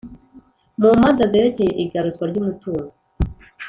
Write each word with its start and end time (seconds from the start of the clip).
Mu 0.79 0.87
manza 0.99 1.23
zerekeye 1.31 1.71
igaruzwa 1.83 2.23
ry 2.31 2.37
umutungo 2.41 2.91